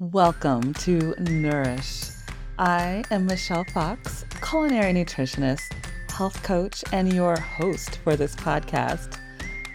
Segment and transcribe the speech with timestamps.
[0.00, 2.04] Welcome to Nourish.
[2.58, 5.74] I am Michelle Fox, culinary nutritionist,
[6.10, 9.18] health coach, and your host for this podcast.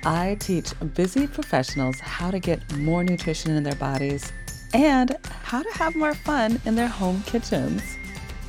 [0.03, 4.33] I teach busy professionals how to get more nutrition in their bodies
[4.73, 7.83] and how to have more fun in their home kitchens.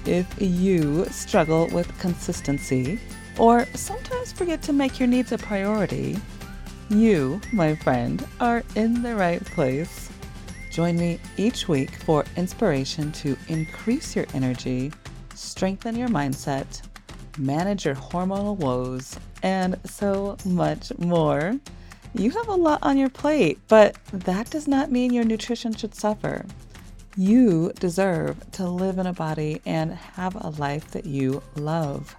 [0.07, 2.99] If you struggle with consistency
[3.39, 6.17] or sometimes forget to make your needs a priority,
[6.89, 10.06] you, my friend, are in the right place.
[10.77, 14.93] Join me each week for inspiration to increase your energy,
[15.35, 16.83] strengthen your mindset,
[17.39, 21.59] manage your hormonal woes, and so much more.
[22.13, 25.95] You have a lot on your plate, but that does not mean your nutrition should
[25.95, 26.45] suffer.
[27.17, 32.15] You deserve to live in a body and have a life that you love.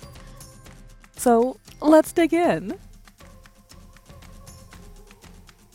[1.16, 2.80] So let's dig in.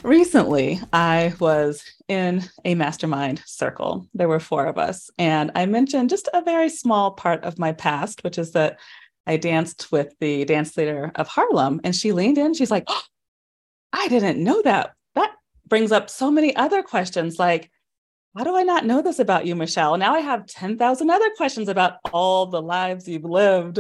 [0.03, 4.09] Recently, I was in a mastermind circle.
[4.15, 7.71] There were four of us, and I mentioned just a very small part of my
[7.71, 8.81] past, which is that
[9.29, 11.81] I danced with the dance leader of Harlem.
[11.85, 13.03] And she leaned in, she's like, oh,
[13.93, 14.95] I didn't know that.
[15.15, 15.31] That
[15.69, 17.71] brings up so many other questions like,
[18.37, 19.97] how do I not know this about you, Michelle?
[19.99, 23.79] Now I have 10,000 other questions about all the lives you've lived.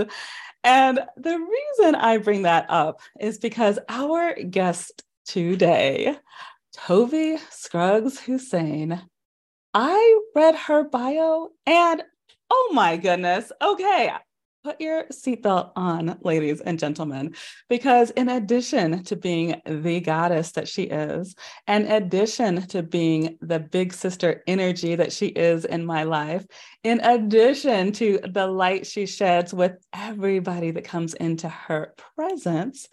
[0.63, 6.17] And the reason I bring that up is because our guest today.
[6.77, 9.01] Tovi Scruggs Hussein.
[9.75, 12.03] I read her bio and
[12.51, 13.51] oh my goodness.
[13.61, 14.11] Okay.
[14.65, 17.35] Put your seatbelt on, ladies and gentlemen,
[17.69, 21.35] because in addition to being the goddess that she is,
[21.67, 26.47] in addition to being the big sister energy that she is in my life,
[26.85, 32.89] in addition to the light she sheds with everybody that comes into her presence,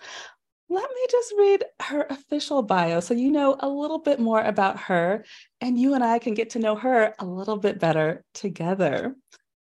[0.69, 4.79] let me just read her official bio so you know a little bit more about
[4.79, 5.25] her
[5.61, 9.15] and you and I can get to know her a little bit better together.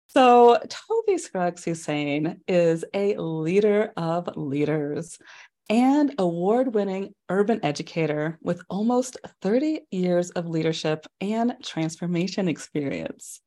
[0.07, 5.19] So, Tovi Scruggs Hussein is a leader of leaders
[5.69, 13.41] and award winning urban educator with almost 30 years of leadership and transformation experience.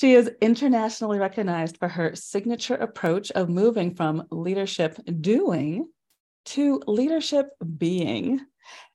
[0.00, 5.86] She is internationally recognized for her signature approach of moving from leadership doing
[6.46, 8.40] to leadership being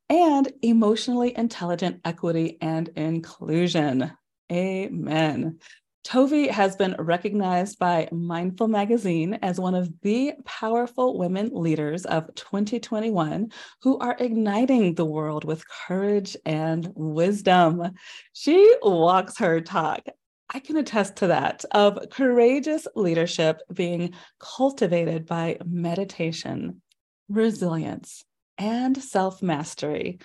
[0.10, 4.12] and emotionally intelligent equity and inclusion.
[4.52, 5.60] Amen.
[6.06, 12.34] Tovi has been recognized by Mindful Magazine as one of the powerful women leaders of
[12.36, 13.52] 2021
[13.82, 17.92] who are igniting the world with courage and wisdom.
[18.34, 20.06] She walks her talk.
[20.54, 26.84] I can attest to that of courageous leadership being cultivated by meditation,
[27.30, 28.24] resilience,
[28.58, 30.20] and self mastery,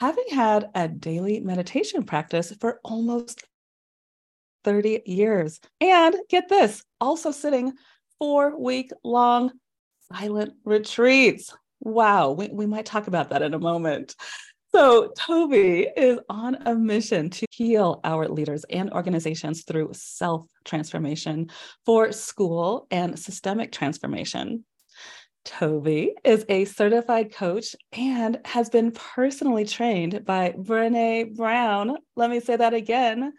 [0.00, 3.44] having had a daily meditation practice for almost
[4.64, 5.60] 30 years.
[5.80, 7.72] And get this, also sitting
[8.18, 9.52] four week long
[10.12, 11.54] silent retreats.
[11.80, 14.14] Wow, we, we might talk about that in a moment.
[14.74, 21.50] So, Tovi is on a mission to heal our leaders and organizations through self transformation
[21.86, 24.64] for school and systemic transformation.
[25.44, 31.96] Tovi is a certified coach and has been personally trained by Brene Brown.
[32.16, 33.32] Let me say that again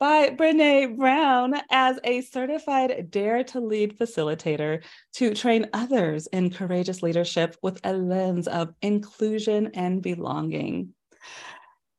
[0.00, 4.82] by Brene Brown as a certified Dare to Lead facilitator
[5.14, 10.94] to train others in courageous leadership with a lens of inclusion and belonging.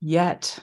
[0.02, 0.60] Yet,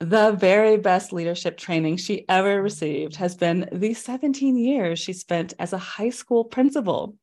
[0.00, 5.54] the very best leadership training she ever received has been the 17 years she spent
[5.58, 7.16] as a high school principal.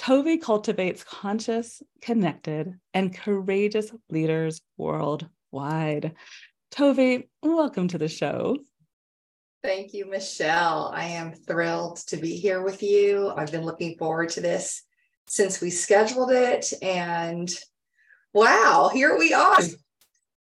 [0.00, 6.14] Tovi cultivates conscious, connected, and courageous leaders worldwide.
[6.72, 8.56] Tovi, welcome to the show.
[9.62, 10.90] Thank you, Michelle.
[10.94, 13.30] I am thrilled to be here with you.
[13.36, 14.84] I've been looking forward to this
[15.28, 16.72] since we scheduled it.
[16.80, 17.54] And
[18.32, 19.58] wow, here we are.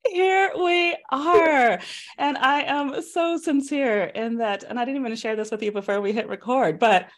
[0.06, 1.80] Here we are.
[2.18, 4.64] And I am so sincere in that.
[4.64, 7.08] And I didn't even share this with you before we hit record, but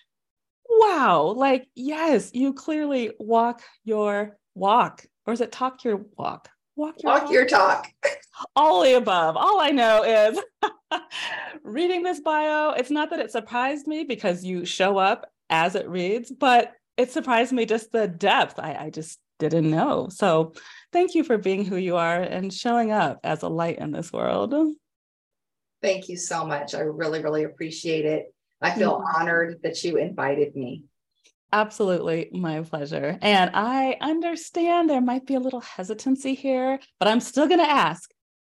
[0.70, 5.04] wow, like, yes, you clearly walk your walk.
[5.26, 6.48] Or is it talk your walk?
[6.76, 7.32] Walk your walk talk.
[7.32, 7.92] your talk.
[8.56, 9.36] All the above.
[9.36, 10.40] All I know is
[11.62, 12.70] reading this bio.
[12.70, 17.10] It's not that it surprised me because you show up as it reads, but it
[17.10, 18.58] surprised me just the depth.
[18.58, 20.08] I, I just didn't know.
[20.10, 20.54] So
[20.92, 24.12] thank you for being who you are and showing up as a light in this
[24.12, 24.54] world.
[25.82, 26.74] Thank you so much.
[26.74, 28.34] I really, really appreciate it.
[28.60, 30.84] I feel honored that you invited me.
[31.52, 33.18] Absolutely, my pleasure.
[33.22, 37.70] And I understand there might be a little hesitancy here, but I'm still going to
[37.70, 38.10] ask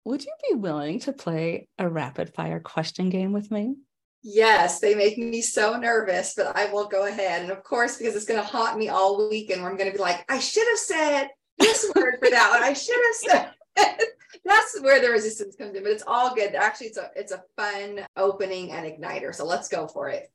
[0.08, 3.76] would you be willing to play a rapid fire question game with me?
[4.24, 7.42] Yes, they make me so nervous, but I will go ahead.
[7.42, 9.98] And of course, because it's going to haunt me all weekend, where I'm going to
[9.98, 11.28] be like, I should have said
[11.60, 12.64] this word for that one.
[12.64, 14.00] I should have said.
[14.46, 16.56] That's where the resistance comes in, but it's all good.
[16.56, 19.34] Actually, it's a it's a fun opening and igniter.
[19.34, 20.32] So let's go for it.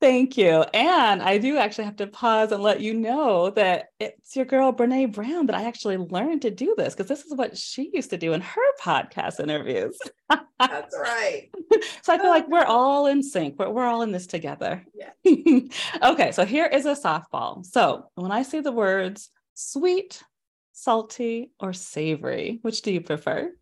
[0.00, 0.64] Thank you.
[0.74, 4.72] And I do actually have to pause and let you know that it's your girl,
[4.72, 8.10] Brene Brown, that I actually learned to do this because this is what she used
[8.10, 9.98] to do in her podcast interviews.
[10.60, 11.48] That's right.
[12.02, 13.58] so I feel like we're all in sync.
[13.58, 14.84] We're, we're all in this together.
[14.94, 15.60] Yeah.
[16.04, 16.30] okay.
[16.30, 17.66] So here is a softball.
[17.66, 20.22] So when I say the words sweet,
[20.78, 23.52] salty, or savory, which do you prefer?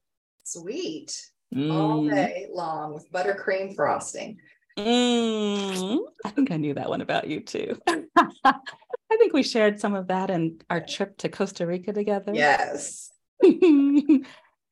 [0.45, 1.19] Sweet.
[1.55, 1.73] Mm.
[1.73, 4.39] All day long with buttercream frosting.
[4.79, 7.81] Mm, I think I knew that one about you too.
[7.89, 12.33] I think we shared some of that in our trip to Costa Rica together.
[12.35, 13.11] Yes.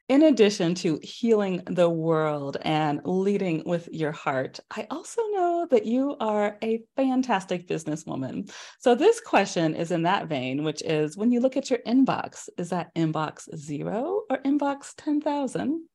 [0.08, 5.86] in addition to healing the world and leading with your heart, I also know that
[5.86, 8.52] you are a fantastic businesswoman.
[8.80, 12.50] So, this question is in that vein, which is when you look at your inbox,
[12.58, 15.86] is that inbox zero or inbox 10,000?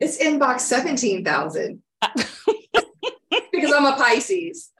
[0.00, 1.80] It's inbox 17,000
[3.52, 4.70] because I'm a Pisces.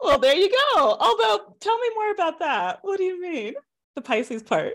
[0.00, 0.96] Well, there you go.
[0.98, 2.78] Although, tell me more about that.
[2.80, 3.54] What do you mean?
[3.96, 4.74] The Pisces part?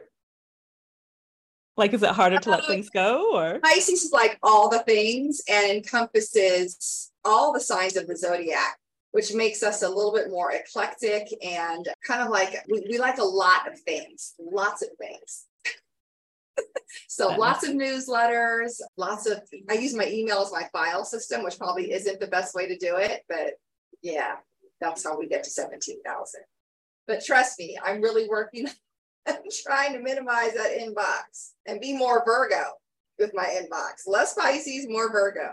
[1.80, 3.60] Like, is it harder to let things go or?
[3.60, 8.78] Pisces is like all the things and encompasses all the signs of the zodiac,
[9.12, 13.18] which makes us a little bit more eclectic and kind of like we, we like
[13.18, 15.46] a lot of things, lots of things.
[17.08, 21.58] so lots of newsletters, lots of I use my email as my file system, which
[21.58, 23.54] probably isn't the best way to do it, but
[24.02, 24.36] yeah,
[24.82, 26.42] that's how we get to 17,000.
[27.08, 28.68] But trust me, I'm really working
[29.66, 32.64] trying to minimize that inbox and be more Virgo
[33.18, 34.08] with my inbox.
[34.08, 35.52] Less Pisces, more Virgo.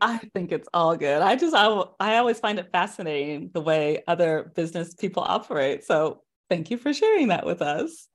[0.00, 1.22] I think it's all good.
[1.22, 1.66] I just I,
[2.00, 5.84] I always find it fascinating the way other business people operate.
[5.84, 8.08] So thank you for sharing that with us.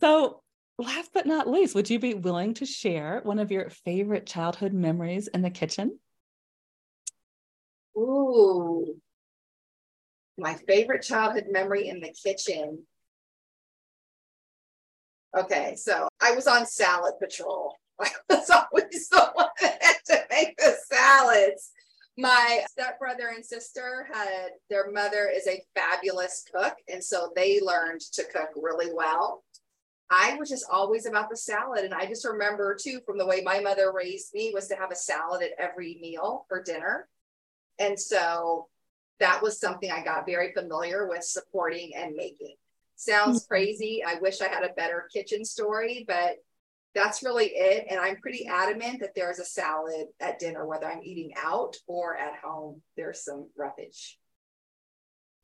[0.00, 0.42] So
[0.78, 4.72] last but not least, would you be willing to share one of your favorite childhood
[4.72, 5.98] memories in the kitchen?
[7.96, 8.96] Ooh,
[10.38, 12.84] my favorite childhood memory in the kitchen.
[15.38, 17.76] Okay, so I was on salad patrol.
[18.00, 21.70] I was always the one that had to make the salads.
[22.18, 28.00] My stepbrother and sister had their mother is a fabulous cook, and so they learned
[28.12, 29.44] to cook really well.
[30.10, 31.84] I was just always about the salad.
[31.84, 34.90] And I just remember too, from the way my mother raised me, was to have
[34.90, 37.08] a salad at every meal for dinner.
[37.78, 38.66] And so
[39.20, 42.56] that was something I got very familiar with supporting and making.
[43.00, 43.48] Sounds mm-hmm.
[43.48, 44.02] crazy.
[44.06, 46.36] I wish I had a better kitchen story, but
[46.94, 47.86] that's really it.
[47.88, 52.14] And I'm pretty adamant that there's a salad at dinner, whether I'm eating out or
[52.14, 54.18] at home, there's some roughage.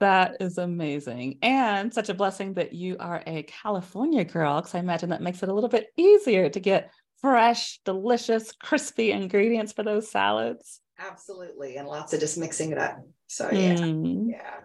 [0.00, 1.38] That is amazing.
[1.40, 5.42] And such a blessing that you are a California girl, because I imagine that makes
[5.42, 6.92] it a little bit easier to get
[7.22, 10.82] fresh, delicious, crispy ingredients for those salads.
[10.98, 11.78] Absolutely.
[11.78, 12.98] And lots of just mixing it up.
[13.28, 13.76] So, yeah.
[13.76, 14.26] Mm.
[14.32, 14.60] Yeah.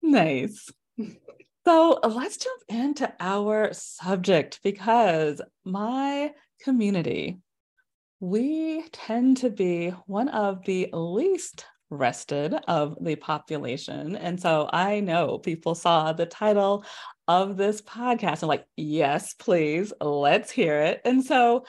[0.00, 0.70] Nice.
[1.64, 7.38] so, uh, let's jump into our subject because my community,
[8.20, 14.16] we tend to be one of the least rested of the population.
[14.16, 16.84] And so I know people saw the title
[17.28, 21.00] of this podcast and like, yes, please, let's hear it.
[21.04, 21.64] And so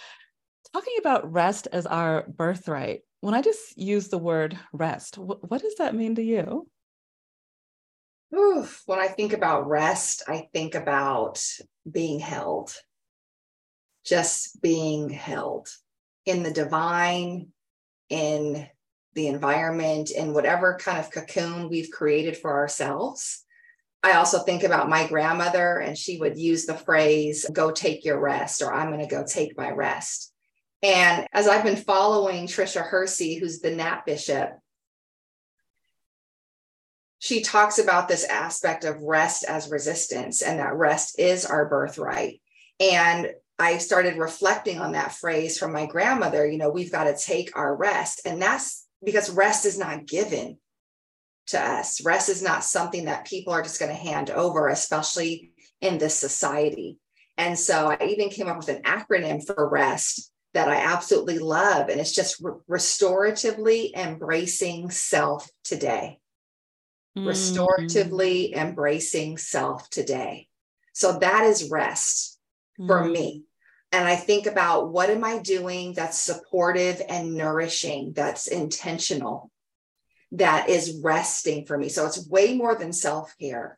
[0.73, 5.61] talking about rest as our birthright, when I just use the word rest, wh- what
[5.61, 6.67] does that mean to you?
[8.33, 11.43] Oof, when I think about rest, I think about
[11.89, 12.73] being held,
[14.05, 15.67] just being held
[16.25, 17.49] in the divine,
[18.09, 18.67] in
[19.13, 23.43] the environment, in whatever kind of cocoon we've created for ourselves.
[24.03, 28.19] I also think about my grandmother, and she would use the phrase, go take your
[28.19, 30.33] rest, or I'm going to go take my rest.
[30.81, 34.51] And as I've been following Tricia Hersey, who's the Nap Bishop,
[37.21, 42.41] she talks about this aspect of rest as resistance and that rest is our birthright.
[42.79, 47.15] And I started reflecting on that phrase from my grandmother, you know, we've got to
[47.15, 48.21] take our rest.
[48.25, 50.57] And that's because rest is not given
[51.47, 52.03] to us.
[52.03, 56.17] Rest is not something that people are just going to hand over, especially in this
[56.17, 56.97] society.
[57.37, 61.89] And so I even came up with an acronym for rest that I absolutely love.
[61.89, 66.17] And it's just re- restoratively embracing self today.
[67.17, 67.27] Mm-hmm.
[67.27, 70.47] Restoratively embracing self today.
[70.93, 72.39] So that is rest
[72.79, 72.87] mm-hmm.
[72.87, 73.43] for me.
[73.91, 79.51] and I think about what am I doing that's supportive and nourishing, that's intentional,
[80.31, 81.89] that is resting for me.
[81.89, 83.77] So it's way more than self care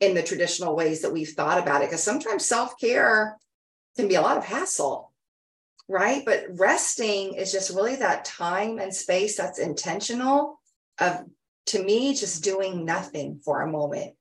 [0.00, 1.88] in the traditional ways that we've thought about it.
[1.88, 3.38] Because sometimes self care
[3.96, 5.12] can be a lot of hassle,
[5.88, 6.24] right?
[6.24, 10.60] But resting is just really that time and space that's intentional
[10.98, 11.24] of,
[11.66, 14.14] to me, just doing nothing for a moment,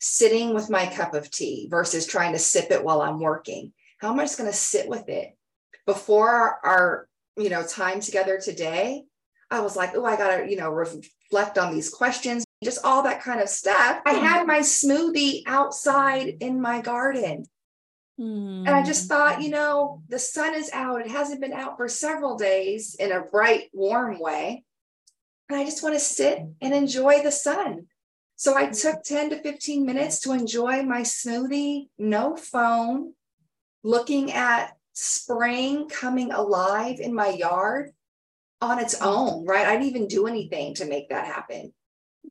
[0.00, 3.72] sitting with my cup of tea versus trying to sip it while I'm working
[4.02, 5.36] how am I just going to sit with it?
[5.86, 9.04] Before our, our, you know, time together today,
[9.48, 13.04] I was like, oh, I got to, you know, reflect on these questions, just all
[13.04, 14.00] that kind of stuff.
[14.04, 17.46] I had my smoothie outside in my garden.
[18.20, 18.66] Mm.
[18.66, 21.00] And I just thought, you know, the sun is out.
[21.00, 24.64] It hasn't been out for several days in a bright, warm way.
[25.48, 27.86] And I just want to sit and enjoy the sun.
[28.36, 33.12] So I took 10 to 15 minutes to enjoy my smoothie, no phone,
[33.84, 37.92] looking at spring coming alive in my yard
[38.60, 39.66] on its own, right?
[39.66, 41.72] I didn't even do anything to make that happen.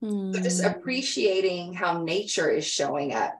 [0.03, 0.33] Mm.
[0.33, 0.69] So just hmm.
[0.69, 3.37] appreciating how nature is showing up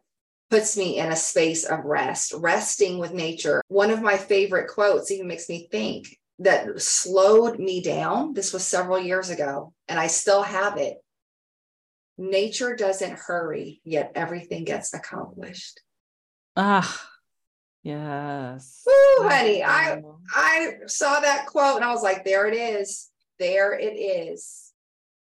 [0.49, 3.61] puts me in a space of rest, resting with nature.
[3.69, 8.33] One of my favorite quotes even makes me think that slowed me down.
[8.33, 10.97] This was several years ago, and I still have it.
[12.17, 15.79] Nature doesn't hurry, yet everything gets accomplished.
[16.55, 17.07] Ah,
[17.83, 18.83] Yes.
[18.85, 19.63] Woo, honey.
[19.63, 20.01] I
[20.35, 23.09] I saw that quote and I was like, there it is.
[23.39, 24.71] There it is.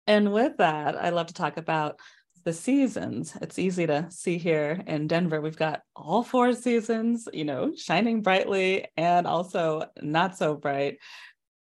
[0.06, 1.99] And with that, I love to talk about
[2.44, 3.36] the seasons.
[3.40, 5.40] It's easy to see here in Denver.
[5.40, 10.98] We've got all four seasons, you know, shining brightly and also not so bright.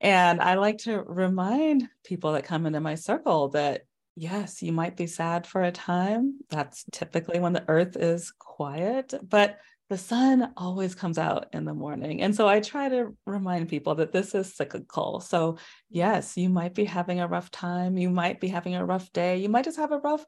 [0.00, 3.82] And I like to remind people that come into my circle that
[4.16, 6.38] yes, you might be sad for a time.
[6.50, 9.58] That's typically when the earth is quiet, but
[9.90, 12.22] the sun always comes out in the morning.
[12.22, 15.20] And so I try to remind people that this is cyclical.
[15.20, 15.58] So,
[15.90, 17.98] yes, you might be having a rough time.
[17.98, 19.36] You might be having a rough day.
[19.38, 20.24] You might just have a rough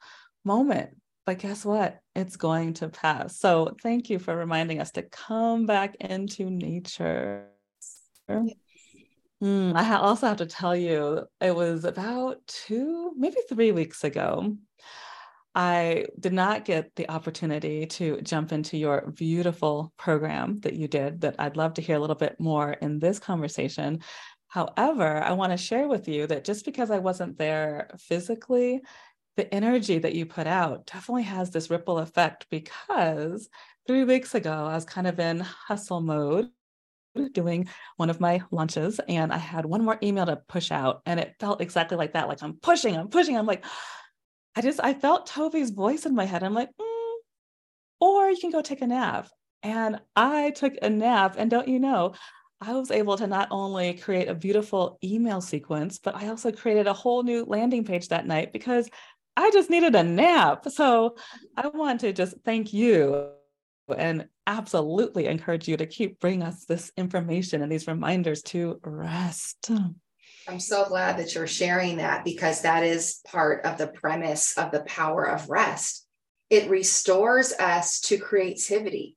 [0.46, 0.96] moment.
[1.26, 1.98] But guess what?
[2.14, 3.38] It's going to pass.
[3.38, 7.48] So, thank you for reminding us to come back into nature.
[9.42, 14.56] Mm, I also have to tell you, it was about two, maybe three weeks ago.
[15.54, 21.22] I did not get the opportunity to jump into your beautiful program that you did,
[21.22, 24.00] that I'd love to hear a little bit more in this conversation.
[24.48, 28.82] However, I want to share with you that just because I wasn't there physically,
[29.36, 33.48] the energy that you put out definitely has this ripple effect because
[33.86, 36.50] three weeks ago, I was kind of in hustle mode
[37.32, 37.66] doing
[37.96, 41.34] one of my lunches and I had one more email to push out and it
[41.40, 43.64] felt exactly like that like I'm pushing I'm pushing I'm like
[44.56, 46.42] I just I felt Tovi's voice in my head.
[46.42, 47.14] I'm like, mm,
[48.00, 49.28] or you can go take a nap.
[49.62, 52.14] And I took a nap, and don't you know,
[52.60, 56.86] I was able to not only create a beautiful email sequence, but I also created
[56.86, 58.88] a whole new landing page that night because
[59.36, 60.68] I just needed a nap.
[60.70, 61.16] So
[61.56, 63.30] I want to just thank you
[63.94, 69.70] and absolutely encourage you to keep bringing us this information and these reminders to rest.
[70.48, 74.70] I'm so glad that you're sharing that because that is part of the premise of
[74.70, 76.06] the power of rest.
[76.50, 79.16] It restores us to creativity.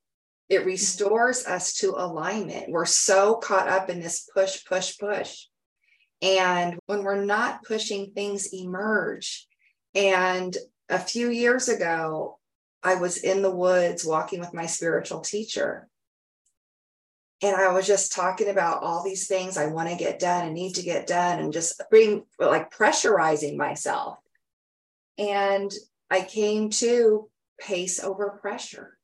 [0.50, 2.70] It restores us to alignment.
[2.70, 5.46] We're so caught up in this push, push, push.
[6.24, 9.48] And when we're not pushing, things emerge.
[9.96, 10.56] And
[10.90, 12.40] a few years ago,
[12.84, 15.90] I was in the woods walking with my spiritual teacher
[17.42, 20.54] and I was just talking about all these things I want to get done and
[20.54, 24.18] need to get done and just bring like pressurizing myself.
[25.18, 25.72] And
[26.10, 27.30] I came to
[27.60, 28.98] pace over pressure.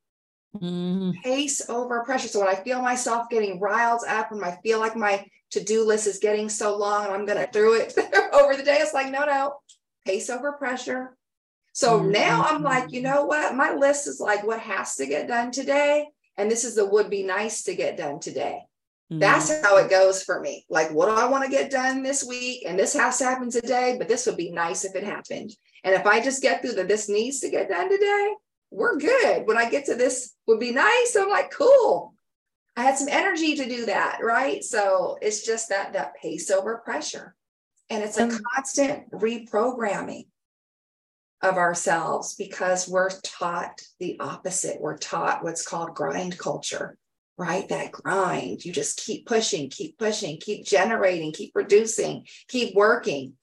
[0.58, 1.14] Mm.
[1.22, 2.28] Pace over pressure.
[2.28, 6.08] So when I feel myself getting riled up and I feel like my to-do list
[6.08, 7.98] is getting so long and I'm gonna throw it
[8.34, 9.56] over the day, it's like, no, no,
[10.06, 11.16] pace over pressure.
[11.74, 12.12] So mm.
[12.12, 13.56] now I'm like, you know what?
[13.56, 16.08] My list is like what has to get done today
[16.38, 18.62] and this is the would be nice to get done today.
[19.12, 19.20] Mm-hmm.
[19.20, 20.66] That's how it goes for me.
[20.70, 22.64] Like, what do I want to get done this week?
[22.68, 25.52] And this has to happen today, but this would be nice if it happened.
[25.84, 28.34] And if I just get through that this needs to get done today,
[28.72, 29.46] we're good.
[29.46, 32.16] When I get to this would be nice, I'm like, cool.
[32.76, 34.64] I had some energy to do that, right?
[34.64, 37.36] So it's just that that pace over pressure.
[37.90, 40.26] And it's a constant reprogramming
[41.42, 44.82] of ourselves because we're taught the opposite.
[44.82, 46.98] We're taught what's called grind culture,
[47.38, 47.68] right?
[47.70, 48.66] That grind.
[48.66, 53.34] You just keep pushing, keep pushing, keep generating, keep producing, keep working.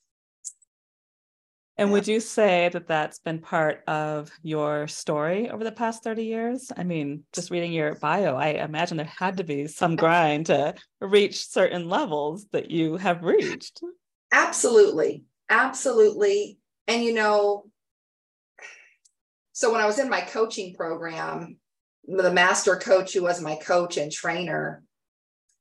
[1.78, 6.24] And would you say that that's been part of your story over the past 30
[6.24, 6.70] years?
[6.76, 10.74] I mean, just reading your bio, I imagine there had to be some grind to
[11.00, 13.80] reach certain levels that you have reached.
[14.32, 15.24] Absolutely.
[15.50, 16.58] Absolutely.
[16.88, 17.66] And, you know,
[19.52, 21.58] so when I was in my coaching program,
[22.08, 24.82] the master coach who was my coach and trainer,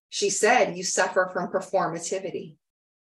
[0.10, 2.56] she said, You suffer from performativity.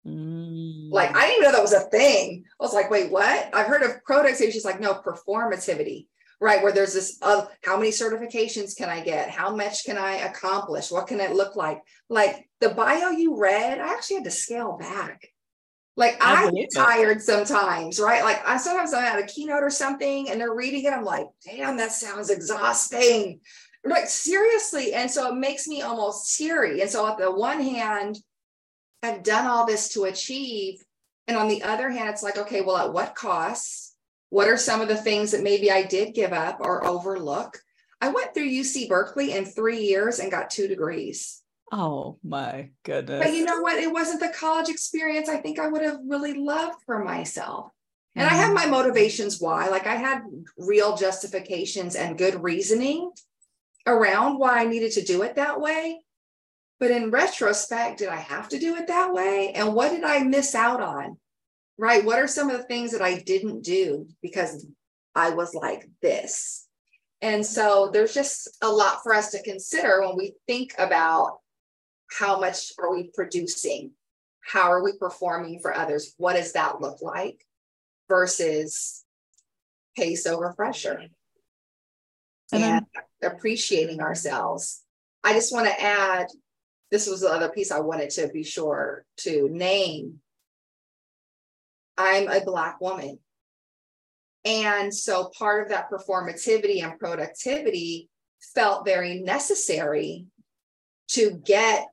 [0.06, 0.90] Mm.
[0.90, 2.44] Like, I didn't even know that was a thing.
[2.58, 3.54] I was like, Wait, what?
[3.54, 4.52] I've heard of productivity.
[4.52, 6.06] She's like, No, performativity,
[6.40, 6.62] right?
[6.62, 9.30] Where there's this, uh, how many certifications can I get?
[9.30, 10.90] How much can I accomplish?
[10.90, 11.82] What can it look like?
[12.08, 15.28] Like the bio you read, I actually had to scale back
[16.00, 18.24] like I, get tired sometimes, right?
[18.24, 20.94] Like I sometimes I'm at a keynote or something and they're reading it.
[20.94, 23.40] I'm like, damn, that sounds exhausting.
[23.84, 24.94] Like seriously.
[24.94, 26.80] And so it makes me almost teary.
[26.80, 28.16] And so at the one hand,
[29.02, 30.82] I've done all this to achieve.
[31.28, 33.94] And on the other hand, it's like, okay, well, at what cost?
[34.30, 37.58] What are some of the things that maybe I did give up or overlook?
[38.00, 41.42] I went through UC Berkeley in three years and got two degrees.
[41.72, 43.24] Oh my goodness.
[43.24, 43.78] But you know what?
[43.78, 47.70] It wasn't the college experience I think I would have really loved for myself.
[48.16, 48.70] And mm I have my mm.
[48.70, 49.68] motivations why.
[49.68, 50.22] Like I had
[50.58, 53.12] real justifications and good reasoning
[53.86, 56.00] around why I needed to do it that way.
[56.80, 59.52] But in retrospect, did I have to do it that way?
[59.52, 61.18] And what did I miss out on?
[61.78, 62.04] Right?
[62.04, 64.66] What are some of the things that I didn't do because
[65.14, 66.66] I was like this?
[67.22, 71.38] And so there's just a lot for us to consider when we think about
[72.18, 73.92] how much are we producing?
[74.40, 76.14] How are we performing for others?
[76.16, 77.44] What does that look like
[78.08, 79.04] versus
[79.96, 81.02] pace over pressure?
[82.52, 82.86] And, and
[83.22, 84.82] appreciating ourselves.
[85.22, 86.26] I just want to add
[86.90, 90.20] this was the other piece I wanted to be sure to name.
[91.96, 93.18] I'm a Black woman.
[94.44, 98.08] And so part of that performativity and productivity
[98.54, 100.26] felt very necessary
[101.08, 101.86] to get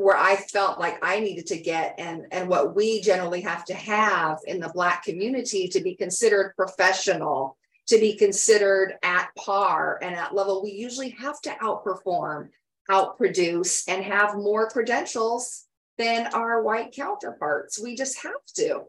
[0.00, 3.74] where I felt like I needed to get and, and what we generally have to
[3.74, 7.58] have in the Black community to be considered professional,
[7.88, 10.62] to be considered at par and at level.
[10.62, 12.48] We usually have to outperform,
[12.90, 15.66] outproduce, and have more credentials
[15.98, 17.78] than our white counterparts.
[17.78, 18.84] We just have to.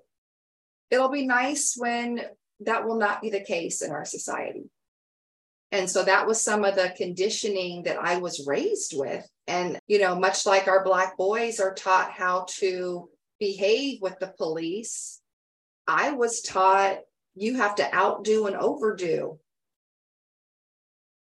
[0.91, 2.21] It'll be nice when
[2.61, 4.69] that will not be the case in our society.
[5.73, 9.27] And so that was some of the conditioning that I was raised with.
[9.47, 14.33] And, you know, much like our Black boys are taught how to behave with the
[14.37, 15.19] police,
[15.87, 16.99] I was taught
[17.35, 19.39] you have to outdo and overdo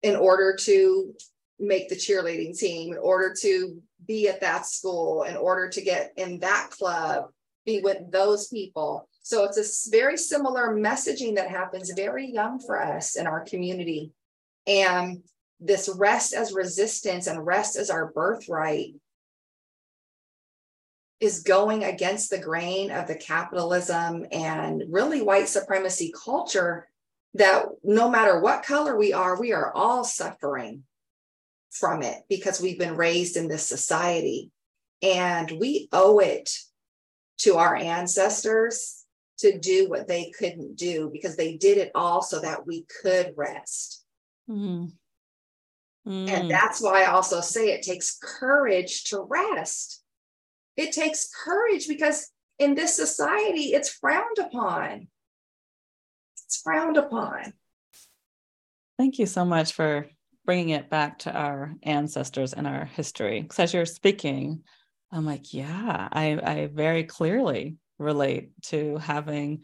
[0.04, 1.14] in order to
[1.60, 6.12] make the cheerleading team, in order to be at that school, in order to get
[6.18, 7.26] in that club,
[7.66, 9.08] be with those people.
[9.22, 14.12] So it's a very similar messaging that happens very young for us in our community.
[14.66, 15.24] And
[15.62, 18.96] this rest as resistance and rest as our birthright
[21.20, 26.88] is going against the grain of the capitalism and really white supremacy culture
[27.36, 30.84] that no matter what color we are, we are all suffering
[31.70, 34.52] from it because we've been raised in this society.
[35.04, 36.50] And we owe it
[37.40, 39.06] to our ancestors
[39.40, 43.34] to do what they couldn't do because they did it all so that we could
[43.36, 44.04] rest.
[44.50, 44.92] Mm.
[46.08, 46.30] Mm.
[46.30, 50.04] And that's why I also say it takes courage to rest.
[50.78, 55.08] It takes courage because in this society, it's frowned upon.
[56.46, 57.54] It's frowned upon.
[58.98, 60.08] Thank you so much for
[60.46, 63.42] bringing it back to our ancestors and our history.
[63.42, 64.64] Because as you're speaking,
[65.12, 69.64] I'm like, yeah, I, I very clearly relate to having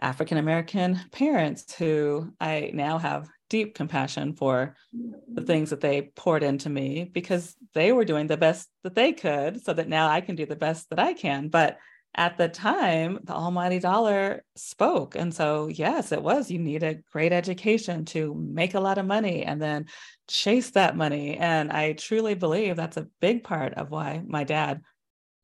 [0.00, 5.44] African American parents who I now have deep compassion for the mm-hmm.
[5.44, 9.62] things that they poured into me because they were doing the best that they could
[9.62, 11.48] so that now I can do the best that I can.
[11.48, 11.76] But
[12.14, 15.14] at the time, the almighty dollar spoke.
[15.14, 16.50] And so, yes, it was.
[16.50, 19.86] You need a great education to make a lot of money and then
[20.28, 21.36] chase that money.
[21.36, 24.82] And I truly believe that's a big part of why my dad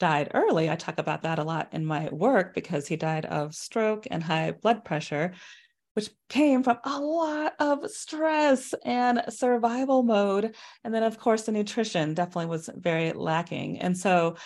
[0.00, 0.68] died early.
[0.68, 4.22] I talk about that a lot in my work because he died of stroke and
[4.22, 5.34] high blood pressure
[5.96, 10.54] which came from a lot of stress and survival mode.
[10.84, 13.78] And then, of course, the nutrition definitely was very lacking.
[13.78, 14.36] And so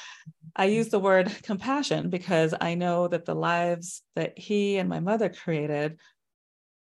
[0.55, 0.77] I mm-hmm.
[0.77, 5.29] use the word compassion because I know that the lives that he and my mother
[5.29, 5.99] created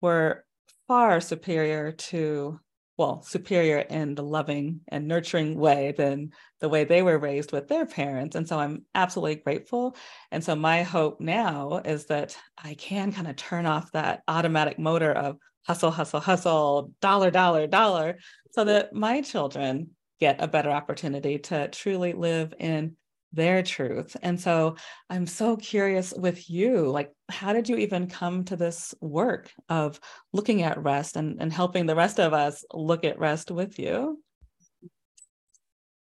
[0.01, 0.43] were
[0.88, 2.60] far superior to
[2.97, 6.31] well, superior in the loving and nurturing way than
[6.62, 8.36] the way they were raised with their parents.
[8.36, 9.97] And so I'm absolutely grateful.
[10.31, 14.79] And so my hope now is that I can kind of turn off that automatic
[14.79, 18.17] motor of hustle, hustle, hustle, dollar, dollar, dollar,
[18.51, 22.95] so that my children get a better opportunity to truly live in
[23.34, 24.15] their truth.
[24.21, 24.77] And so
[25.10, 29.99] I'm so curious with you, like, how did you even come to this work of
[30.33, 34.21] looking at rest and, and helping the rest of us look at rest with you?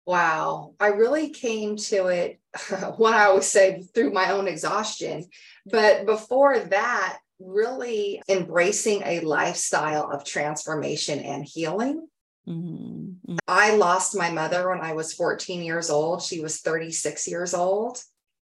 [0.07, 0.75] Wow.
[0.81, 2.41] I really came to it,
[2.97, 5.27] what I always say, through my own exhaustion.
[5.67, 12.07] But before that, really embracing a lifestyle of transformation and healing
[12.51, 13.37] Mm-hmm.
[13.47, 16.23] I lost my mother when I was 14 years old.
[16.23, 18.03] She was 36 years old,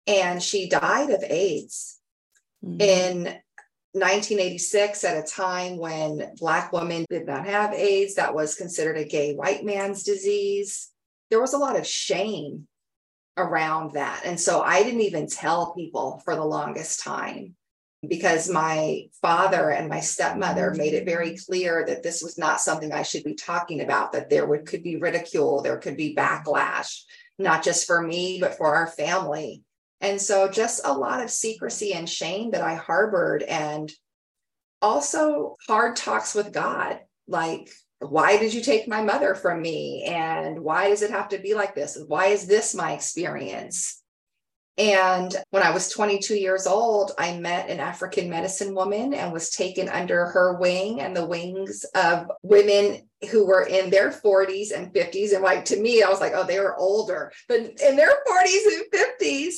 [0.08, 1.99] and she died of AIDS
[2.64, 2.82] mm-hmm.
[2.82, 3.24] in
[3.94, 8.16] 1986 at a time when Black women did not have AIDS.
[8.16, 10.92] That was considered a gay white man's disease.
[11.30, 12.68] There was a lot of shame
[13.38, 14.22] around that.
[14.26, 17.56] And so I didn't even tell people for the longest time
[18.08, 22.92] because my father and my stepmother made it very clear that this was not something
[22.92, 27.02] I should be talking about, that there would could be ridicule, there could be backlash,
[27.38, 29.64] not just for me, but for our family.
[30.02, 33.92] And so just a lot of secrecy and shame that I harbored and
[34.82, 40.62] also hard talks with God, like why did you take my mother from me and
[40.62, 41.98] why does it have to be like this?
[42.08, 44.02] Why is this my experience?
[44.78, 49.50] And when I was 22 years old, I met an African medicine woman and was
[49.50, 54.94] taken under her wing and the wings of women who were in their 40s and
[54.94, 55.34] 50s.
[55.34, 58.66] And like to me, I was like, oh, they were older, but in their 40s
[58.68, 58.86] and
[59.20, 59.54] 50s,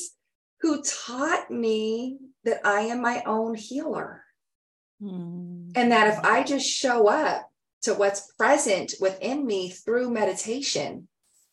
[0.62, 4.24] who taught me that I am my own healer.
[5.02, 5.72] Mm.
[5.74, 7.50] And that if I just show up
[7.82, 11.08] to what's present within me through meditation,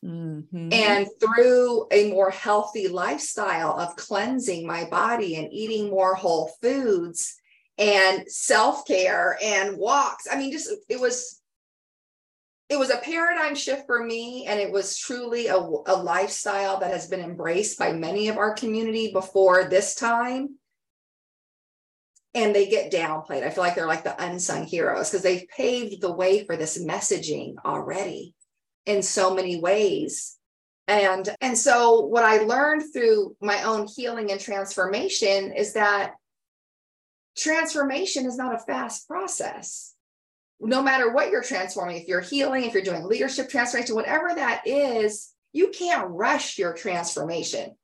[0.05, 0.71] Mm-hmm.
[0.71, 7.35] And through a more healthy lifestyle of cleansing my body and eating more whole foods
[7.77, 10.25] and self-care and walks.
[10.31, 11.38] I mean, just it was
[12.69, 16.91] it was a paradigm shift for me and it was truly a, a lifestyle that
[16.91, 20.55] has been embraced by many of our community before this time.
[22.35, 23.43] And they get downplayed.
[23.43, 26.81] I feel like they're like the unsung heroes because they've paved the way for this
[26.81, 28.35] messaging already
[28.85, 30.37] in so many ways.
[30.87, 36.13] And and so what i learned through my own healing and transformation is that
[37.37, 39.93] transformation is not a fast process
[40.59, 44.61] no matter what you're transforming if you're healing if you're doing leadership transformation whatever that
[44.65, 47.75] is you can't rush your transformation.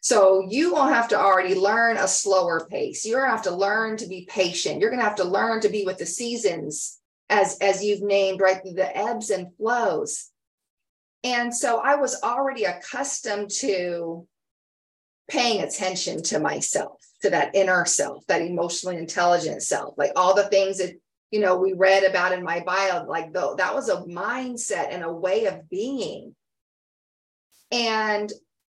[0.00, 3.06] So you will have to already learn a slower pace.
[3.06, 4.80] You're to have to learn to be patient.
[4.80, 6.98] You're going to have to learn to be with the seasons
[7.30, 10.28] as as you've named right the ebbs and flows.
[11.24, 14.26] And so i was already accustomed to
[15.28, 20.48] paying attention to myself to that inner self that emotionally intelligent self like all the
[20.48, 20.94] things that
[21.32, 25.02] you know we read about in my bio like though that was a mindset and
[25.02, 26.36] a way of being
[27.72, 28.30] and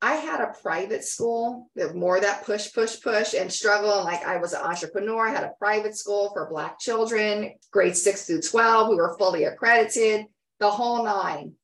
[0.04, 3.94] I had a private school more that push, push, push and struggle.
[3.94, 7.96] And like I was an entrepreneur, I had a private school for Black children, grade
[7.96, 8.90] six through 12.
[8.90, 10.26] We were fully accredited,
[10.60, 11.54] the whole nine.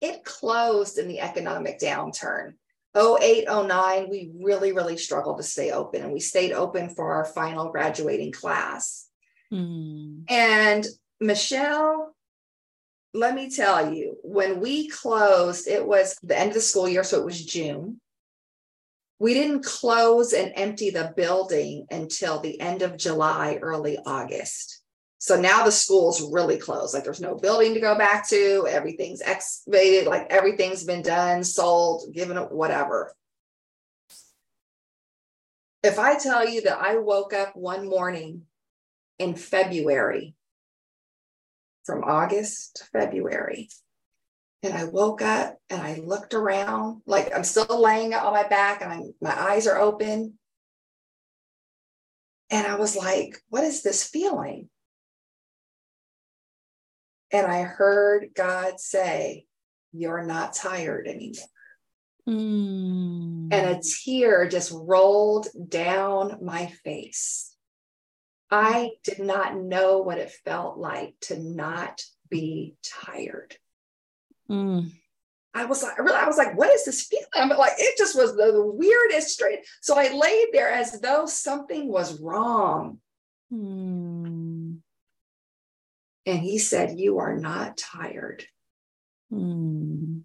[0.00, 2.54] It closed in the economic downturn.
[2.96, 6.02] 08, 09, we really, really struggled to stay open.
[6.02, 9.07] And we stayed open for our final graduating class.
[9.52, 10.24] Mm.
[10.28, 10.86] And
[11.20, 12.14] Michelle,
[13.14, 17.04] let me tell you, when we closed, it was the end of the school year,
[17.04, 18.00] so it was June.
[19.18, 24.82] We didn't close and empty the building until the end of July, early August.
[25.18, 26.94] So now the school's really closed.
[26.94, 28.66] Like there's no building to go back to.
[28.70, 30.06] Everything's excavated.
[30.06, 33.12] Like everything's been done, sold, given, whatever.
[35.82, 38.42] If I tell you that I woke up one morning
[39.18, 40.34] in February
[41.84, 43.68] from August to February.
[44.62, 48.82] And I woke up and I looked around, like I'm still laying on my back
[48.82, 50.34] and I'm, my eyes are open.
[52.50, 54.68] And I was like, what is this feeling?
[57.30, 59.46] And I heard God say,
[59.92, 61.44] You're not tired anymore.
[62.28, 63.48] Mm.
[63.50, 67.54] And a tear just rolled down my face.
[68.50, 73.56] I did not know what it felt like to not be tired.
[74.50, 74.90] Mm.
[75.54, 77.26] I was like, really, I was like, what is this feeling?
[77.34, 79.60] I'm like, it just was the, weirdest straight.
[79.80, 82.98] So I laid there as though something was wrong.
[83.52, 84.78] Mm.
[86.26, 88.44] And he said, You are not tired.
[89.32, 90.22] Mm.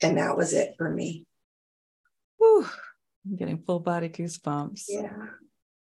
[0.00, 1.26] And that was it for me.
[2.38, 2.66] Whew.
[3.26, 4.84] I'm getting full body goosebumps.
[4.88, 5.10] Yeah.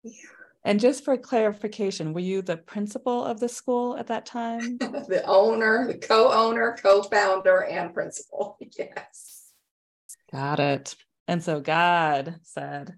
[0.04, 0.39] Yeah.
[0.70, 4.78] And just for clarification, were you the principal of the school at that time?
[4.78, 8.56] the owner, the co owner, co founder, and principal.
[8.78, 9.52] Yes.
[10.32, 10.96] Got it.
[11.28, 12.94] And so God said,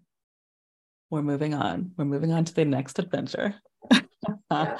[1.10, 1.93] We're moving on.
[1.95, 3.55] We're moving on to the next adventure.
[4.51, 4.77] yeah.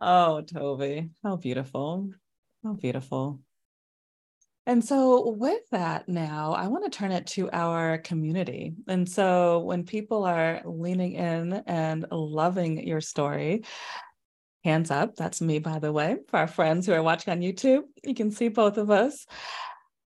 [0.00, 2.08] Oh, Tovi, how beautiful.
[2.62, 3.40] How beautiful.
[4.64, 8.74] And so, with that, now I want to turn it to our community.
[8.86, 13.64] And so, when people are leaning in and loving your story,
[14.62, 17.82] hands up, that's me, by the way, for our friends who are watching on YouTube,
[18.04, 19.26] you can see both of us.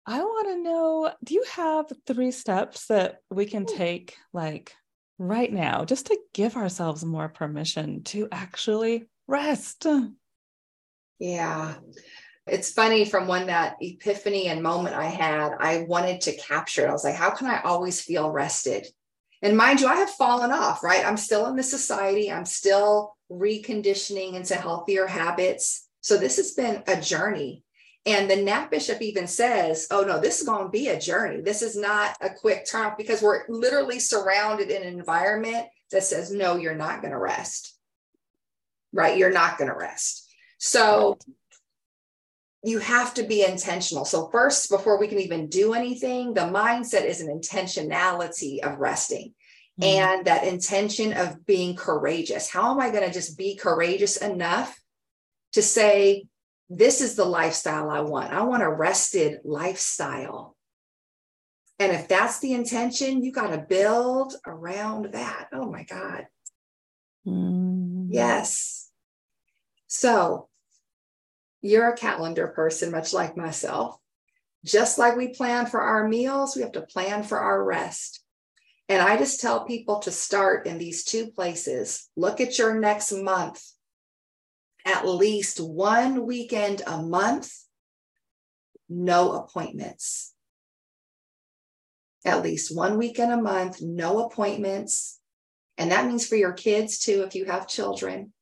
[0.04, 4.74] I want to know do you have three steps that we can take, like
[5.16, 9.86] right now, just to give ourselves more permission to actually rest?
[11.18, 11.76] Yeah.
[12.46, 16.88] It's funny from when that epiphany and moment I had, I wanted to capture it.
[16.88, 18.86] I was like, how can I always feel rested?
[19.42, 21.04] And mind you, I have fallen off, right?
[21.04, 25.88] I'm still in the society, I'm still reconditioning into healthier habits.
[26.00, 27.64] So this has been a journey.
[28.04, 31.40] And the Nap Bishop even says, oh no, this is going to be a journey.
[31.40, 36.32] This is not a quick turn because we're literally surrounded in an environment that says,
[36.32, 37.76] no, you're not going to rest.
[38.92, 39.16] Right?
[39.16, 40.28] You're not going to rest.
[40.58, 41.18] So
[42.62, 44.04] you have to be intentional.
[44.04, 49.34] So, first, before we can even do anything, the mindset is an intentionality of resting
[49.80, 49.84] mm-hmm.
[49.84, 52.48] and that intention of being courageous.
[52.48, 54.78] How am I going to just be courageous enough
[55.52, 56.26] to say,
[56.70, 58.32] this is the lifestyle I want?
[58.32, 60.56] I want a rested lifestyle.
[61.78, 65.48] And if that's the intention, you got to build around that.
[65.52, 66.26] Oh my God.
[67.26, 68.06] Mm-hmm.
[68.10, 68.88] Yes.
[69.88, 70.48] So,
[71.62, 73.96] you're a calendar person, much like myself.
[74.64, 78.22] Just like we plan for our meals, we have to plan for our rest.
[78.88, 82.10] And I just tell people to start in these two places.
[82.16, 83.62] Look at your next month.
[84.84, 87.52] At least one weekend a month,
[88.88, 90.34] no appointments.
[92.24, 95.20] At least one weekend a month, no appointments.
[95.78, 98.32] And that means for your kids too, if you have children.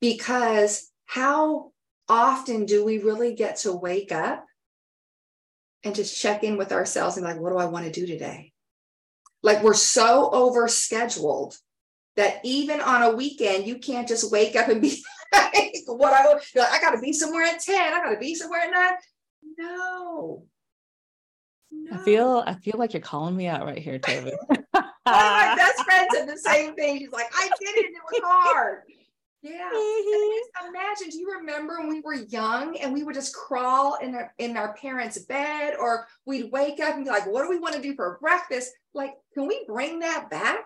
[0.00, 1.69] Because how
[2.10, 4.44] often do we really get to wake up
[5.84, 8.52] and just check in with ourselves and like, what do I want to do today?
[9.42, 11.56] Like we're so over scheduled
[12.16, 15.54] that even on a weekend, you can't just wake up and be like,
[15.86, 18.60] what I, like, I got to be somewhere at 10, I got to be somewhere
[18.60, 18.92] at nine.
[19.56, 20.44] No.
[21.70, 21.96] no.
[21.96, 24.32] I feel I feel like you're calling me out right here, Tovi.
[24.48, 26.98] One of my best friends said the same thing.
[26.98, 28.82] She's like, I did it, it was hard.
[29.42, 29.70] Yeah.
[29.74, 30.68] Mm-hmm.
[30.68, 34.34] imagine, do you remember when we were young and we would just crawl in our
[34.38, 37.74] in our parents' bed or we'd wake up and be like, what do we want
[37.74, 38.70] to do for breakfast?
[38.92, 40.64] Like, can we bring that back?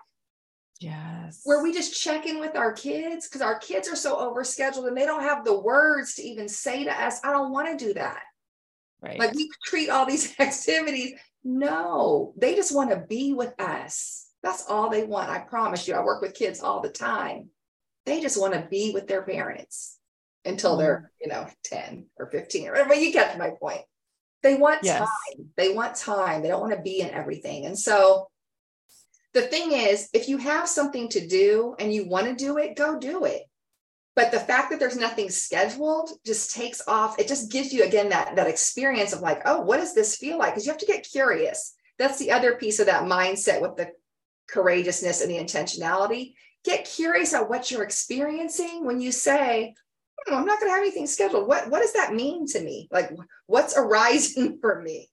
[0.81, 1.39] Yes.
[1.45, 4.97] Where we just check in with our kids because our kids are so overscheduled and
[4.97, 7.93] they don't have the words to even say to us, I don't want to do
[7.93, 8.23] that.
[9.01, 9.17] Right.
[9.17, 11.13] Like we treat all these activities.
[11.45, 14.27] No, they just want to be with us.
[14.43, 15.29] That's all they want.
[15.29, 15.93] I promise you.
[15.93, 17.51] I work with kids all the time
[18.05, 19.97] they just want to be with their parents
[20.45, 21.25] until they're, mm.
[21.25, 22.93] you know, 10 or 15 or whatever.
[22.95, 23.81] You get my point.
[24.43, 24.99] They want yes.
[24.99, 25.49] time.
[25.57, 26.43] They want time.
[26.43, 27.65] They don't want to be in everything.
[27.65, 28.27] And so
[29.33, 32.75] the thing is, if you have something to do and you want to do it,
[32.75, 33.41] go do it.
[34.15, 37.19] But the fact that there's nothing scheduled just takes off.
[37.19, 40.37] It just gives you again that that experience of like, oh, what does this feel
[40.37, 40.53] like?
[40.53, 41.73] Because you have to get curious.
[41.99, 43.89] That's the other piece of that mindset with the
[44.47, 49.75] courageousness and the intentionality get curious about what you're experiencing when you say,
[50.17, 51.47] hmm, I'm not going to have anything scheduled.
[51.47, 52.89] What, what does that mean to me?
[52.91, 53.11] Like,
[53.45, 55.09] what's arising for me?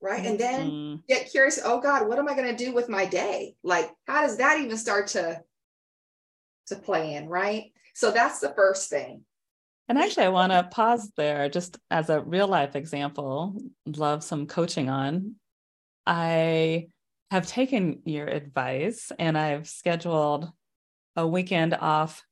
[0.00, 0.26] Right.
[0.26, 0.96] And then mm-hmm.
[1.08, 1.60] get curious.
[1.64, 3.54] Oh God, what am I going to do with my day?
[3.62, 5.40] Like, how does that even start to,
[6.68, 7.28] to play in?
[7.28, 7.72] Right.
[7.94, 9.22] So that's the first thing.
[9.88, 14.46] And actually, I want to pause there just as a real life example, love some
[14.46, 15.36] coaching on.
[16.06, 16.88] I
[17.32, 20.52] have taken your advice and I've scheduled
[21.16, 22.26] a weekend off,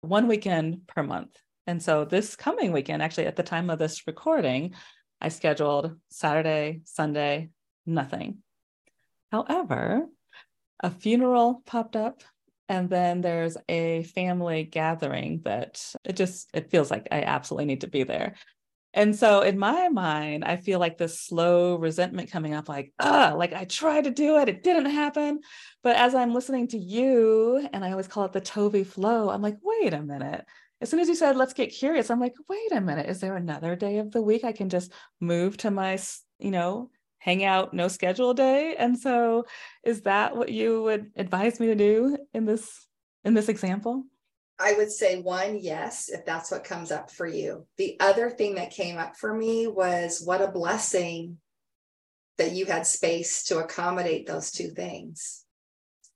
[0.00, 1.40] one weekend per month.
[1.68, 4.74] And so this coming weekend, actually, at the time of this recording,
[5.20, 7.50] I scheduled Saturday, Sunday,
[7.86, 8.38] nothing.
[9.30, 10.08] However,
[10.80, 12.24] a funeral popped up
[12.68, 17.82] and then there's a family gathering that it just it feels like I absolutely need
[17.82, 18.34] to be there.
[18.94, 23.34] And so in my mind, I feel like this slow resentment coming up, like, ah,
[23.36, 25.40] like I tried to do it, it didn't happen.
[25.82, 29.42] But as I'm listening to you, and I always call it the Tovi flow, I'm
[29.42, 30.44] like, wait a minute.
[30.80, 33.36] as soon as you said, let's get curious, I'm like, wait a minute, is there
[33.36, 35.98] another day of the week I can just move to my,
[36.38, 38.76] you know, hang out, no schedule day?
[38.78, 39.44] And so
[39.84, 42.86] is that what you would advise me to do in this
[43.24, 44.04] in this example?
[44.60, 47.66] I would say one, yes, if that's what comes up for you.
[47.76, 51.38] The other thing that came up for me was what a blessing
[52.38, 55.44] that you had space to accommodate those two things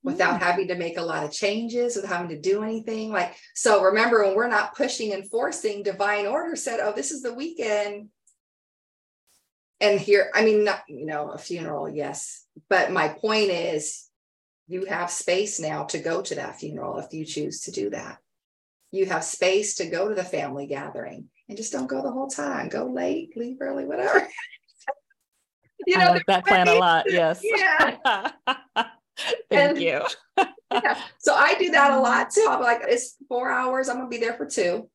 [0.03, 0.43] without mm.
[0.43, 3.13] having to make a lot of changes, without having to do anything.
[3.13, 7.23] Like, so remember when we're not pushing and forcing, divine order said, oh, this is
[7.23, 8.09] the weekend.
[9.81, 12.45] And here, I mean, not, you know, a funeral, yes.
[12.69, 14.09] But my point is,
[14.69, 18.19] you have space now to go to that funeral if you choose to do that.
[18.93, 22.29] You have space to go to the family gathering and just don't go the whole
[22.29, 22.69] time.
[22.69, 24.29] Go late, leave early, whatever.
[25.87, 27.07] you know, I like that plan a lot.
[27.11, 27.41] Yes.
[27.43, 28.31] Yeah.
[29.51, 30.03] Thank and, you.
[30.73, 30.99] yeah.
[31.19, 32.47] So I do that a lot too.
[32.49, 33.89] I'm like, it's four hours.
[33.89, 34.89] I'm gonna be there for two.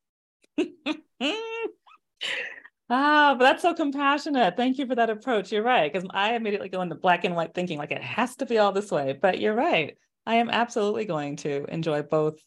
[2.90, 4.56] Ah, but that's so compassionate.
[4.56, 5.52] Thank you for that approach.
[5.52, 5.92] You're right.
[5.92, 8.72] Because I immediately go into black and white thinking like it has to be all
[8.72, 9.16] this way.
[9.20, 9.96] But you're right.
[10.26, 12.38] I am absolutely going to enjoy both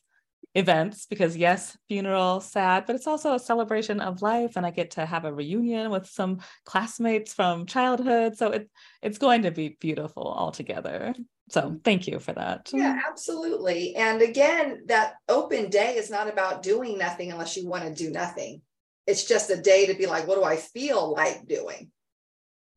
[0.54, 4.92] events because yes funeral sad but it's also a celebration of life and i get
[4.92, 8.38] to have a reunion with some classmates from childhood.
[8.38, 8.70] So it,
[9.02, 11.14] it's going to be beautiful altogether.
[11.50, 12.70] So thank you for that.
[12.74, 13.96] Yeah absolutely.
[13.96, 18.12] And again that open day is not about doing nothing unless you want to do
[18.12, 18.62] nothing.
[19.08, 21.92] It's just a day to be like what do i feel like doing?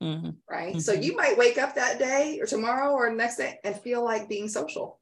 [0.03, 0.31] Mm-hmm.
[0.51, 0.71] right?
[0.71, 0.81] Mm-hmm.
[0.81, 4.29] so you might wake up that day or tomorrow or next day and feel like
[4.29, 5.01] being social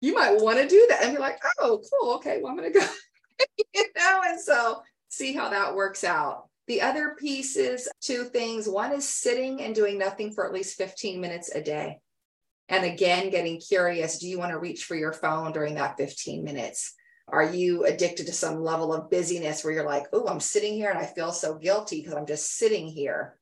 [0.00, 2.14] you might want to do that and be like, oh, cool.
[2.14, 2.86] Okay, well, I'm going to go,
[3.74, 6.48] you know, and so see how that works out.
[6.66, 8.68] The other piece is two things.
[8.68, 11.98] One is sitting and doing nothing for at least 15 minutes a day.
[12.68, 16.44] And again, getting curious do you want to reach for your phone during that 15
[16.44, 16.94] minutes?
[17.26, 20.90] Are you addicted to some level of busyness where you're like, oh, I'm sitting here
[20.90, 23.39] and I feel so guilty because I'm just sitting here?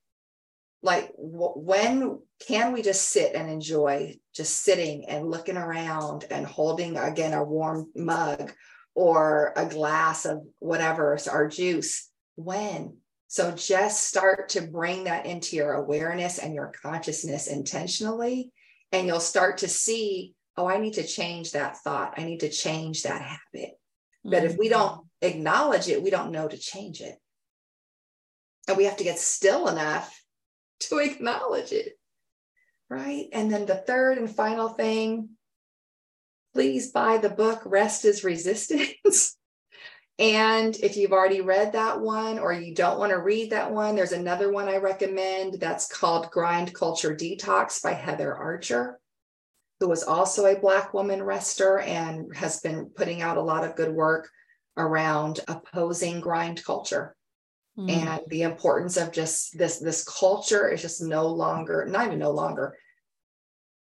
[0.83, 6.97] Like when can we just sit and enjoy just sitting and looking around and holding
[6.97, 8.53] again a warm mug
[8.95, 15.57] or a glass of whatever our juice when so just start to bring that into
[15.57, 18.53] your awareness and your consciousness intentionally
[18.93, 22.49] and you'll start to see oh i need to change that thought i need to
[22.49, 24.31] change that habit mm-hmm.
[24.31, 25.29] but if we don't mm-hmm.
[25.29, 27.17] acknowledge it we don't know to change it
[28.69, 30.15] and we have to get still enough
[30.89, 31.99] to acknowledge it.
[32.91, 33.27] Right.
[33.33, 35.31] And then the third and final thing
[36.55, 39.37] please buy the book Rest is Resistance.
[40.19, 43.95] and if you've already read that one or you don't want to read that one,
[43.95, 48.99] there's another one I recommend that's called Grind Culture Detox by Heather Archer,
[49.79, 53.77] who was also a Black woman rester and has been putting out a lot of
[53.77, 54.29] good work
[54.77, 57.15] around opposing grind culture
[57.79, 57.91] mm.
[57.91, 62.33] and the importance of just this this culture is just no longer not even no
[62.33, 62.77] longer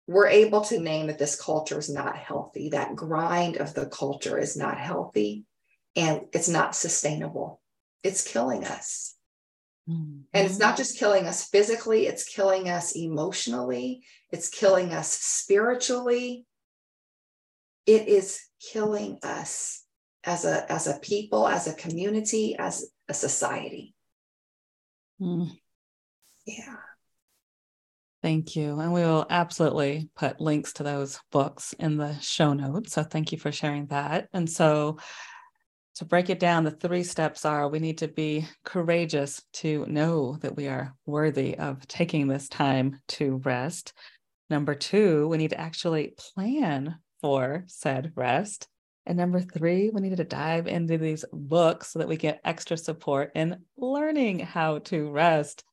[0.07, 4.37] we're able to name that this culture is not healthy that grind of the culture
[4.37, 5.45] is not healthy
[5.95, 7.61] and it's not sustainable
[8.03, 9.15] it's killing us
[9.89, 10.21] mm.
[10.33, 16.45] and it's not just killing us physically it's killing us emotionally it's killing us spiritually
[17.85, 19.83] it is killing us
[20.23, 23.93] as a as a people as a community as a society.
[25.21, 25.51] Mm.
[26.45, 26.75] Yeah.
[28.21, 28.79] Thank you.
[28.79, 32.93] And we will absolutely put links to those books in the show notes.
[32.93, 34.29] So thank you for sharing that.
[34.33, 34.97] And so
[35.95, 40.37] to break it down, the three steps are we need to be courageous to know
[40.41, 43.93] that we are worthy of taking this time to rest.
[44.49, 48.67] Number two, we need to actually plan for said rest.
[49.05, 52.75] And number three, we needed to dive into these books so that we get extra
[52.75, 55.63] support in learning how to rest.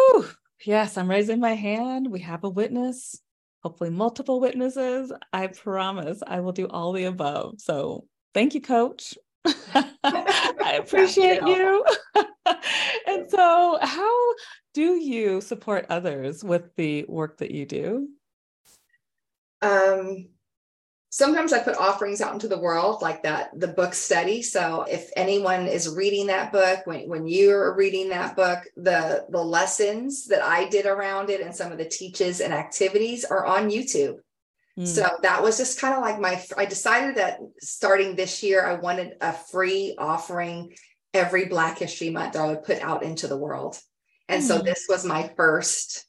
[0.00, 0.26] Ooh,
[0.64, 2.10] yes, I'm raising my hand.
[2.10, 3.20] We have a witness,
[3.62, 5.12] hopefully, multiple witnesses.
[5.32, 7.60] I promise I will do all the above.
[7.60, 9.16] So thank you, coach.
[9.74, 11.84] I appreciate you.
[13.06, 14.34] and so, how
[14.74, 18.08] do you support others with the work that you do?
[19.60, 20.28] Um,
[21.12, 24.40] sometimes I put offerings out into the world like that, the book study.
[24.40, 29.42] So if anyone is reading that book, when, when you're reading that book, the, the
[29.42, 33.68] lessons that I did around it and some of the teaches and activities are on
[33.68, 34.20] YouTube.
[34.78, 34.86] Mm.
[34.86, 38.76] So that was just kind of like my, I decided that starting this year, I
[38.76, 40.72] wanted a free offering
[41.12, 43.78] every Black History Month that I would put out into the world.
[44.30, 44.46] And mm.
[44.46, 46.06] so this was my first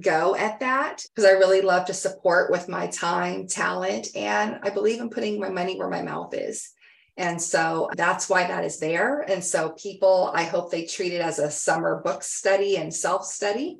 [0.00, 4.70] go at that because I really love to support with my time, talent, and I
[4.70, 6.70] believe in putting my money where my mouth is.
[7.16, 9.20] And so that's why that is there.
[9.20, 13.26] And so people, I hope they treat it as a summer book study and self
[13.26, 13.78] study.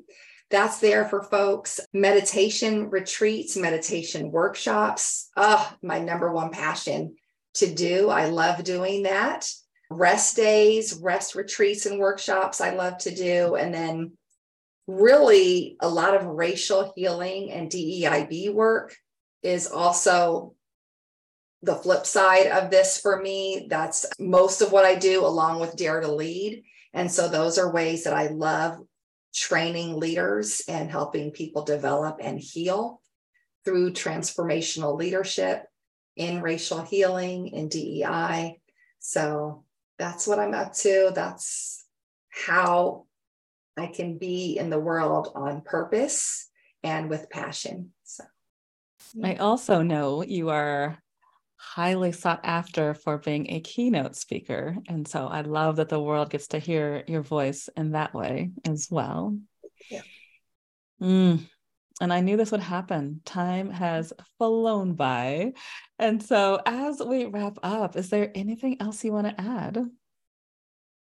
[0.51, 1.79] That's there for folks.
[1.93, 5.29] Meditation retreats, meditation workshops.
[5.35, 7.15] Oh, my number one passion
[7.55, 8.09] to do.
[8.09, 9.49] I love doing that.
[9.89, 13.55] Rest days, rest retreats, and workshops I love to do.
[13.55, 14.11] And then
[14.87, 18.95] really a lot of racial healing and DEIB work
[19.41, 20.53] is also
[21.61, 23.67] the flip side of this for me.
[23.69, 26.63] That's most of what I do, along with Dare to Lead.
[26.93, 28.77] And so those are ways that I love
[29.33, 33.01] training leaders and helping people develop and heal
[33.65, 35.63] through transformational leadership
[36.15, 38.59] in racial healing in DEI.
[38.99, 39.63] So
[39.97, 41.11] that's what I'm up to.
[41.15, 41.85] That's
[42.29, 43.05] how
[43.77, 46.49] I can be in the world on purpose
[46.83, 47.91] and with passion.
[48.03, 48.23] So
[49.23, 50.97] I also know you are
[51.55, 54.75] highly sought after for being a keynote speaker.
[54.87, 58.51] And so I love that the world gets to hear your voice in that way
[58.65, 59.37] as well.
[59.89, 60.01] Yeah.
[61.01, 61.39] Mm.
[62.01, 63.21] And I knew this would happen.
[63.23, 65.53] Time has flown by.
[65.99, 69.77] And so, as we wrap up, is there anything else you want to add?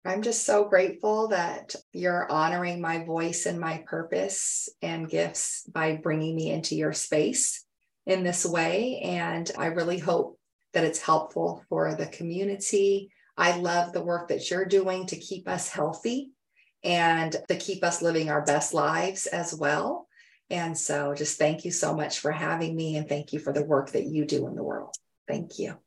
[0.06, 5.96] I'm just so grateful that you're honoring my voice and my purpose and gifts by
[5.96, 7.66] bringing me into your space
[8.06, 9.00] in this way.
[9.02, 10.38] And I really hope
[10.74, 13.12] that it's helpful for the community.
[13.38, 16.32] I love the work that you're doing to keep us healthy
[16.84, 20.08] and to keep us living our best lives as well.
[20.50, 23.64] And so just thank you so much for having me and thank you for the
[23.64, 24.94] work that you do in the world.
[25.30, 25.78] Thank you.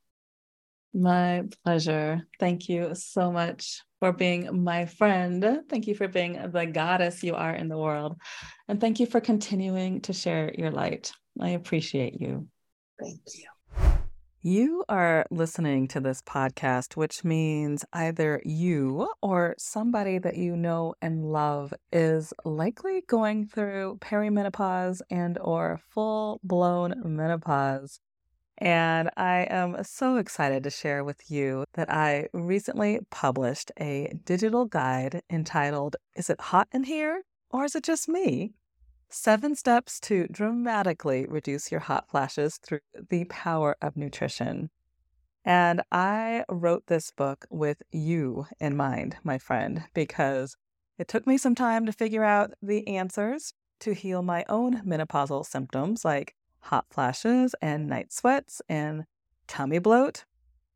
[0.95, 2.27] My pleasure.
[2.41, 5.63] Thank you so much for being my friend.
[5.69, 8.21] Thank you for being the goddess you are in the world.
[8.69, 11.13] And thank you for continuing to share your light.
[11.41, 12.49] I appreciate you.
[13.01, 13.45] Thank you.
[14.43, 20.95] You are listening to this podcast, which means either you or somebody that you know
[21.03, 27.99] and love is likely going through perimenopause and or full-blown menopause.
[28.59, 34.65] And I am so excited to share with you that I recently published a digital
[34.65, 38.55] guide entitled Is It Hot in Here or Is It Just Me?
[39.09, 42.81] Seven steps to dramatically reduce your hot flashes through
[43.11, 44.71] the power of nutrition.
[45.45, 50.57] And I wrote this book with you in mind, my friend, because
[50.99, 55.45] it took me some time to figure out the answers to heal my own menopausal
[55.45, 56.35] symptoms like
[56.67, 59.05] hot flashes and night sweats and
[59.47, 60.25] tummy bloat.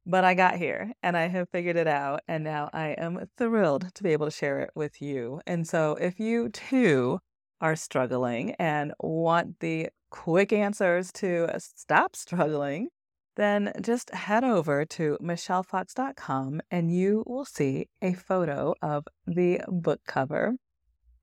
[0.07, 2.21] But I got here and I have figured it out.
[2.27, 5.41] And now I am thrilled to be able to share it with you.
[5.47, 7.21] And so if you too
[7.61, 12.89] are struggling and want the quick answers to stop struggling,
[13.37, 20.01] then just head over to michellefox.com and you will see a photo of the book
[20.07, 20.57] cover.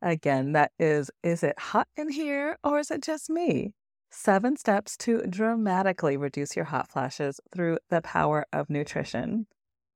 [0.01, 3.73] Again, that is Is it hot in here or is it just me?
[4.09, 9.47] Seven steps to dramatically reduce your hot flashes through the power of nutrition.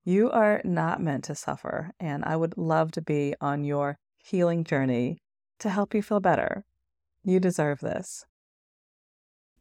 [0.03, 4.63] You are not meant to suffer, and I would love to be on your healing
[4.63, 5.21] journey
[5.59, 6.65] to help you feel better.
[7.23, 8.25] You deserve this.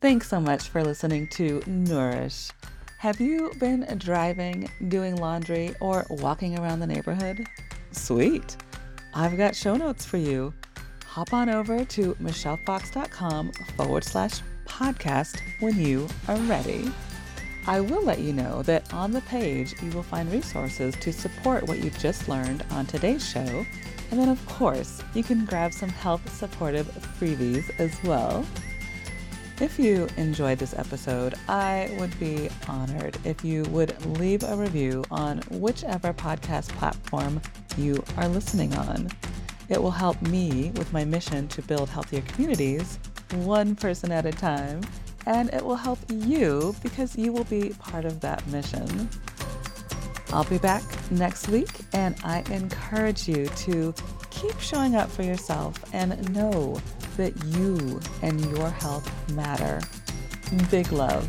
[0.00, 2.50] Thanks so much for listening to Nourish.
[2.98, 7.46] Have you been driving, doing laundry, or walking around the neighborhood?
[7.92, 8.56] Sweet.
[9.14, 10.54] I've got show notes for you.
[11.10, 16.90] Hop on over to michellefox.com forward slash podcast when you are ready.
[17.66, 21.64] I will let you know that on the page you will find resources to support
[21.64, 23.66] what you just learned on today's show
[24.10, 26.86] and then, of course, you can grab some health supportive
[27.18, 28.44] freebies as well.
[29.60, 35.04] If you enjoyed this episode, I would be honored if you would leave a review
[35.10, 37.40] on whichever podcast platform
[37.76, 39.10] you are listening on.
[39.70, 42.98] It will help me with my mission to build healthier communities,
[43.32, 44.80] one person at a time,
[45.26, 49.08] and it will help you because you will be part of that mission.
[50.32, 53.94] I'll be back next week, and I encourage you to
[54.30, 56.80] keep showing up for yourself and know
[57.16, 59.80] that you and your health matter.
[60.70, 61.28] Big love.